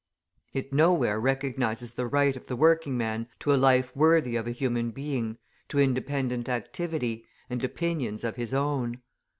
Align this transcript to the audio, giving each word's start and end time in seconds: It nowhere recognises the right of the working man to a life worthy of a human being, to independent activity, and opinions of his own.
It 0.51 0.73
nowhere 0.73 1.19
recognises 1.19 1.93
the 1.93 2.07
right 2.07 2.35
of 2.35 2.47
the 2.47 2.55
working 2.55 2.97
man 2.97 3.27
to 3.37 3.53
a 3.53 3.53
life 3.53 3.95
worthy 3.95 4.35
of 4.35 4.47
a 4.47 4.51
human 4.51 4.89
being, 4.89 5.37
to 5.69 5.77
independent 5.77 6.49
activity, 6.49 7.27
and 7.51 7.63
opinions 7.63 8.23
of 8.23 8.35
his 8.35 8.51
own. 8.51 9.01